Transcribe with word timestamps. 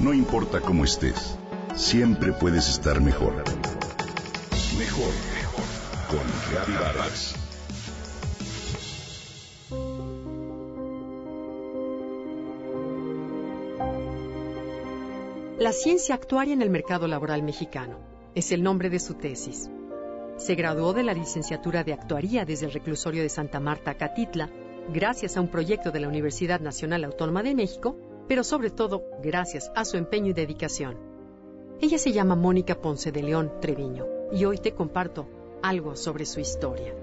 No 0.00 0.14
importa 0.14 0.62
cómo 0.62 0.84
estés, 0.84 1.36
siempre 1.74 2.32
puedes 2.32 2.70
estar 2.70 3.02
mejor. 3.02 3.34
Mejor, 4.78 5.12
mejor. 5.34 5.64
Con 6.08 6.20
Reavivadas. 6.50 7.34
La 15.58 15.72
ciencia 15.72 16.14
actuaria 16.14 16.54
en 16.54 16.62
el 16.62 16.70
mercado 16.70 17.06
laboral 17.06 17.42
mexicano 17.42 17.98
es 18.34 18.52
el 18.52 18.62
nombre 18.62 18.88
de 18.88 19.00
su 19.00 19.16
tesis. 19.16 19.70
Se 20.38 20.54
graduó 20.54 20.94
de 20.94 21.02
la 21.02 21.12
licenciatura 21.12 21.84
de 21.84 21.92
actuaría 21.92 22.46
desde 22.46 22.64
el 22.64 22.72
reclusorio 22.72 23.20
de 23.20 23.28
Santa 23.28 23.60
Marta, 23.60 23.92
Catitla, 23.92 24.48
gracias 24.94 25.36
a 25.36 25.42
un 25.42 25.48
proyecto 25.48 25.90
de 25.90 26.00
la 26.00 26.08
Universidad 26.08 26.60
Nacional 26.60 27.04
Autónoma 27.04 27.42
de 27.42 27.54
México, 27.54 27.98
pero 28.28 28.44
sobre 28.44 28.70
todo 28.70 29.04
gracias 29.22 29.70
a 29.74 29.84
su 29.84 29.96
empeño 29.96 30.30
y 30.30 30.34
dedicación. 30.34 30.96
Ella 31.80 31.98
se 31.98 32.12
llama 32.12 32.36
Mónica 32.36 32.80
Ponce 32.80 33.10
de 33.12 33.22
León 33.22 33.52
Treviño 33.60 34.06
y 34.32 34.44
hoy 34.44 34.58
te 34.58 34.72
comparto 34.72 35.28
algo 35.62 35.96
sobre 35.96 36.26
su 36.26 36.40
historia. 36.40 36.94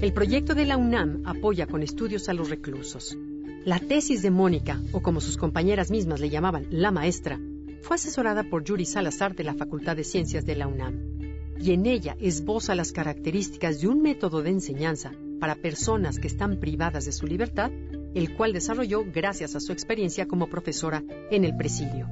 El 0.00 0.12
proyecto 0.12 0.54
de 0.54 0.66
la 0.66 0.76
UNAM 0.76 1.22
apoya 1.24 1.66
con 1.66 1.82
estudios 1.82 2.28
a 2.28 2.34
los 2.34 2.50
reclusos. 2.50 3.16
La 3.64 3.80
tesis 3.80 4.22
de 4.22 4.30
Mónica, 4.30 4.80
o 4.92 5.00
como 5.00 5.20
sus 5.20 5.36
compañeras 5.36 5.90
mismas 5.90 6.20
le 6.20 6.28
llamaban, 6.28 6.66
la 6.70 6.90
maestra, 6.90 7.40
fue 7.82 7.96
asesorada 7.96 8.44
por 8.44 8.62
Yuri 8.62 8.84
Salazar 8.84 9.34
de 9.34 9.44
la 9.44 9.54
Facultad 9.54 9.96
de 9.96 10.04
Ciencias 10.04 10.44
de 10.44 10.56
la 10.56 10.66
UNAM. 10.66 11.54
Y 11.58 11.72
en 11.72 11.86
ella 11.86 12.16
esboza 12.20 12.74
las 12.74 12.92
características 12.92 13.80
de 13.80 13.88
un 13.88 14.02
método 14.02 14.42
de 14.42 14.50
enseñanza 14.50 15.12
para 15.40 15.54
personas 15.54 16.18
que 16.18 16.26
están 16.26 16.60
privadas 16.60 17.06
de 17.06 17.12
su 17.12 17.26
libertad, 17.26 17.70
el 18.16 18.34
cual 18.34 18.54
desarrolló 18.54 19.04
gracias 19.04 19.54
a 19.54 19.60
su 19.60 19.72
experiencia 19.72 20.26
como 20.26 20.48
profesora 20.48 21.04
en 21.30 21.44
el 21.44 21.54
presidio. 21.54 22.08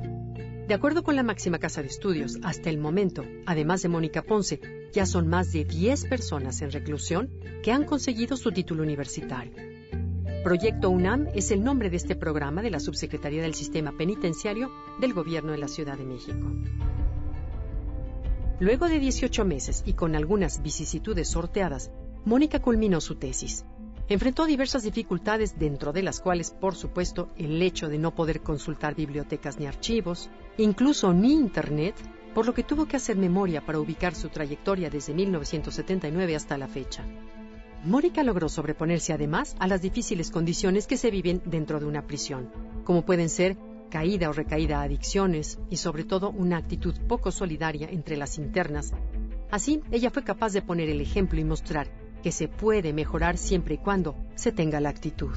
De 0.69 0.75
acuerdo 0.75 1.03
con 1.03 1.17
la 1.17 1.23
máxima 1.23 1.59
casa 1.59 1.81
de 1.81 1.89
estudios, 1.89 2.39
hasta 2.43 2.69
el 2.69 2.77
momento, 2.77 3.25
además 3.47 3.81
de 3.81 3.89
Mónica 3.89 4.23
Ponce, 4.23 4.61
ya 4.93 5.07
son 5.07 5.29
más 5.29 5.51
de 5.53 5.65
10 5.65 6.05
personas 6.05 6.61
en 6.61 6.73
reclusión 6.73 7.31
que 7.63 7.73
han 7.73 7.85
conseguido 7.85 8.37
su 8.37 8.53
título 8.53 8.83
universitario. 8.83 9.53
Proyecto 10.43 10.91
UNAM 10.91 11.29
es 11.35 11.51
el 11.51 11.65
nombre 11.65 11.89
de 11.89 11.97
este 11.97 12.17
programa 12.17 12.61
de 12.61 12.71
la 12.71 12.81
Subsecretaría 12.81 13.41
del 13.41 13.55
Sistema 13.55 13.97
Penitenciario 13.97 14.71
del 15.01 15.15
Gobierno 15.15 15.53
de 15.53 15.59
la 15.59 15.69
Ciudad 15.69 15.97
de 15.97 16.05
México. 16.05 16.53
Luego 18.61 18.89
de 18.89 18.99
18 18.99 19.45
meses 19.47 19.83
y 19.87 19.95
con 19.95 20.15
algunas 20.15 20.63
vicisitudes 20.63 21.29
sorteadas, 21.29 21.91
Mónica 22.27 22.61
culminó 22.61 23.01
su 23.01 23.15
tesis. 23.15 23.65
Enfrentó 24.07 24.45
diversas 24.45 24.83
dificultades, 24.83 25.59
dentro 25.59 25.91
de 25.93 26.03
las 26.03 26.21
cuales, 26.21 26.51
por 26.51 26.75
supuesto, 26.75 27.31
el 27.39 27.63
hecho 27.63 27.89
de 27.89 27.99
no 27.99 28.15
poder 28.15 28.43
consultar 28.43 28.95
bibliotecas 28.95 29.59
ni 29.59 29.67
archivos, 29.67 30.29
incluso 30.59 31.15
ni 31.15 31.33
Internet, 31.33 31.95
por 32.35 32.45
lo 32.45 32.53
que 32.53 32.65
tuvo 32.65 32.85
que 32.87 32.97
hacer 32.97 33.17
memoria 33.17 33.65
para 33.65 33.81
ubicar 33.81 34.15
su 34.15 34.29
trayectoria 34.29 34.91
desde 34.91 35.15
1979 35.15 36.37
hasta 36.37 36.59
la 36.59 36.69
fecha. 36.69 37.03
Mónica 37.83 38.23
logró 38.23 38.51
sobreponerse 38.51 39.15
además 39.15 39.57
a 39.59 39.69
las 39.69 39.81
difíciles 39.81 40.31
condiciones 40.31 40.87
que 40.87 40.99
se 40.99 41.11
viven 41.11 41.41
dentro 41.47 41.81
de 41.81 41.87
una 41.87 42.07
prisión, 42.07 42.51
como 42.85 43.07
pueden 43.07 43.31
ser 43.31 43.57
caída 43.91 44.29
o 44.29 44.33
recaída 44.35 44.81
a 44.81 44.83
adicciones 44.83 45.59
y 45.71 45.79
sobre 45.79 46.05
todo 46.05 46.29
una 46.29 46.59
actitud 46.59 46.95
poco 47.09 47.31
solidaria 47.31 47.89
entre 47.89 48.19
las 48.19 48.37
internas. 48.37 48.93
Así, 49.51 49.81
ella 49.91 50.11
fue 50.11 50.25
capaz 50.25 50.53
de 50.53 50.63
poner 50.63 50.91
el 50.91 51.01
ejemplo 51.01 51.41
y 51.41 51.45
mostrar 51.45 52.04
que 52.25 52.33
se 52.33 52.49
puede 52.49 52.95
mejorar 52.95 53.37
siempre 53.37 53.75
y 53.75 53.79
cuando 53.79 54.17
se 54.35 54.51
tenga 54.51 54.81
la 54.81 54.89
actitud. 54.89 55.37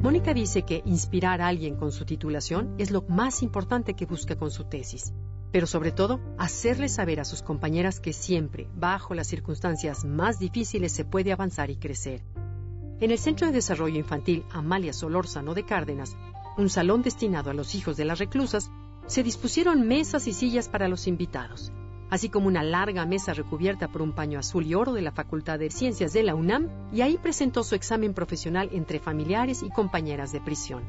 Mónica 0.00 0.32
dice 0.32 0.62
que 0.62 0.80
inspirar 0.86 1.42
a 1.42 1.48
alguien 1.48 1.76
con 1.76 1.92
su 1.92 2.06
titulación 2.06 2.74
es 2.78 2.90
lo 2.92 3.02
más 3.02 3.42
importante 3.42 3.94
que 3.94 4.06
busca 4.06 4.36
con 4.36 4.50
su 4.50 4.64
tesis 4.64 5.12
pero 5.52 5.66
sobre 5.66 5.92
todo 5.92 6.18
hacerle 6.38 6.88
saber 6.88 7.20
a 7.20 7.26
sus 7.26 7.42
compañeras 7.42 8.00
que 8.00 8.14
siempre, 8.14 8.66
bajo 8.74 9.14
las 9.14 9.26
circunstancias 9.26 10.04
más 10.04 10.38
difíciles, 10.38 10.92
se 10.92 11.04
puede 11.04 11.30
avanzar 11.30 11.70
y 11.70 11.76
crecer. 11.76 12.22
En 13.00 13.10
el 13.10 13.18
Centro 13.18 13.46
de 13.46 13.52
Desarrollo 13.52 13.98
Infantil 13.98 14.44
Amalia 14.50 14.94
Solórzano 14.94 15.52
de 15.52 15.64
Cárdenas, 15.64 16.16
un 16.56 16.70
salón 16.70 17.02
destinado 17.02 17.50
a 17.50 17.54
los 17.54 17.74
hijos 17.74 17.98
de 17.98 18.06
las 18.06 18.18
reclusas, 18.18 18.70
se 19.06 19.22
dispusieron 19.22 19.86
mesas 19.86 20.26
y 20.26 20.32
sillas 20.32 20.70
para 20.70 20.88
los 20.88 21.06
invitados, 21.06 21.70
así 22.12 22.28
como 22.28 22.46
una 22.46 22.62
larga 22.62 23.06
mesa 23.06 23.32
recubierta 23.32 23.88
por 23.88 24.02
un 24.02 24.12
paño 24.12 24.38
azul 24.38 24.66
y 24.66 24.74
oro 24.74 24.92
de 24.92 25.00
la 25.00 25.12
Facultad 25.12 25.58
de 25.58 25.70
Ciencias 25.70 26.12
de 26.12 26.22
la 26.22 26.34
UNAM, 26.34 26.68
y 26.92 27.00
ahí 27.00 27.16
presentó 27.16 27.64
su 27.64 27.74
examen 27.74 28.12
profesional 28.12 28.68
entre 28.72 28.98
familiares 28.98 29.62
y 29.62 29.70
compañeras 29.70 30.30
de 30.30 30.42
prisión. 30.42 30.82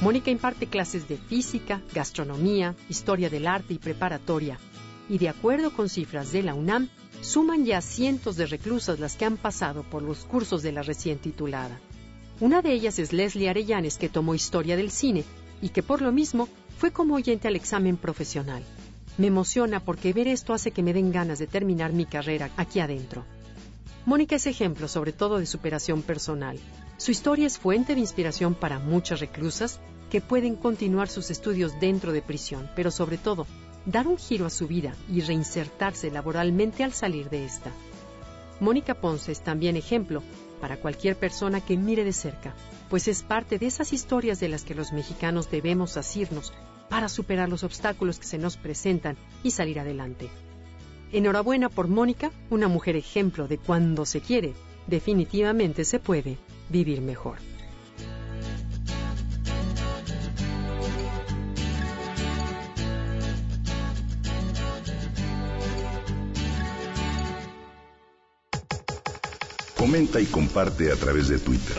Mónica 0.00 0.30
imparte 0.30 0.68
clases 0.68 1.08
de 1.08 1.16
física, 1.16 1.82
gastronomía, 1.92 2.76
historia 2.88 3.30
del 3.30 3.48
arte 3.48 3.74
y 3.74 3.78
preparatoria, 3.78 4.60
y 5.08 5.18
de 5.18 5.28
acuerdo 5.28 5.72
con 5.72 5.88
cifras 5.88 6.30
de 6.30 6.44
la 6.44 6.54
UNAM, 6.54 6.88
suman 7.20 7.64
ya 7.64 7.80
cientos 7.80 8.36
de 8.36 8.46
reclusas 8.46 9.00
las 9.00 9.16
que 9.16 9.24
han 9.24 9.36
pasado 9.36 9.82
por 9.82 10.04
los 10.04 10.24
cursos 10.24 10.62
de 10.62 10.70
la 10.70 10.82
recién 10.82 11.18
titulada. 11.18 11.80
Una 12.38 12.62
de 12.62 12.72
ellas 12.72 13.00
es 13.00 13.12
Leslie 13.12 13.48
Arellanes, 13.48 13.98
que 13.98 14.08
tomó 14.08 14.36
historia 14.36 14.76
del 14.76 14.92
cine 14.92 15.24
y 15.60 15.70
que 15.70 15.82
por 15.82 16.00
lo 16.00 16.12
mismo 16.12 16.48
fue 16.78 16.92
como 16.92 17.16
oyente 17.16 17.48
al 17.48 17.56
examen 17.56 17.96
profesional. 17.96 18.62
Me 19.18 19.26
emociona 19.26 19.80
porque 19.80 20.12
ver 20.12 20.28
esto 20.28 20.54
hace 20.54 20.70
que 20.70 20.82
me 20.82 20.92
den 20.92 21.12
ganas 21.12 21.38
de 21.38 21.46
terminar 21.46 21.92
mi 21.92 22.06
carrera 22.06 22.50
aquí 22.56 22.80
adentro. 22.80 23.24
Mónica 24.06 24.36
es 24.36 24.46
ejemplo 24.46 24.88
sobre 24.88 25.12
todo 25.12 25.38
de 25.38 25.46
superación 25.46 26.02
personal. 26.02 26.58
Su 26.96 27.10
historia 27.10 27.46
es 27.46 27.58
fuente 27.58 27.94
de 27.94 28.00
inspiración 28.00 28.54
para 28.54 28.78
muchas 28.78 29.20
reclusas 29.20 29.80
que 30.10 30.20
pueden 30.20 30.56
continuar 30.56 31.08
sus 31.08 31.30
estudios 31.30 31.78
dentro 31.80 32.12
de 32.12 32.22
prisión, 32.22 32.70
pero 32.74 32.90
sobre 32.90 33.18
todo, 33.18 33.46
dar 33.86 34.06
un 34.06 34.18
giro 34.18 34.46
a 34.46 34.50
su 34.50 34.66
vida 34.66 34.94
y 35.08 35.20
reinsertarse 35.20 36.10
laboralmente 36.10 36.84
al 36.84 36.92
salir 36.92 37.30
de 37.30 37.44
esta. 37.44 37.70
Mónica 38.60 38.94
Ponce 38.94 39.32
es 39.32 39.42
también 39.42 39.76
ejemplo 39.76 40.22
para 40.60 40.76
cualquier 40.76 41.16
persona 41.16 41.60
que 41.60 41.76
mire 41.76 42.04
de 42.04 42.12
cerca, 42.12 42.54
pues 42.88 43.08
es 43.08 43.22
parte 43.22 43.58
de 43.58 43.66
esas 43.66 43.92
historias 43.92 44.38
de 44.38 44.48
las 44.48 44.62
que 44.62 44.74
los 44.74 44.92
mexicanos 44.92 45.50
debemos 45.50 45.96
asirnos 45.96 46.52
para 46.92 47.08
superar 47.08 47.48
los 47.48 47.64
obstáculos 47.64 48.18
que 48.18 48.26
se 48.26 48.36
nos 48.36 48.58
presentan 48.58 49.16
y 49.42 49.52
salir 49.52 49.80
adelante. 49.80 50.28
Enhorabuena 51.10 51.70
por 51.70 51.88
Mónica, 51.88 52.30
una 52.50 52.68
mujer 52.68 52.96
ejemplo 52.96 53.48
de 53.48 53.56
cuando 53.56 54.04
se 54.04 54.20
quiere, 54.20 54.52
definitivamente 54.88 55.86
se 55.86 55.98
puede 55.98 56.36
vivir 56.68 57.00
mejor. 57.00 57.38
Comenta 69.78 70.20
y 70.20 70.26
comparte 70.26 70.92
a 70.92 70.96
través 70.96 71.28
de 71.28 71.38
Twitter. 71.38 71.78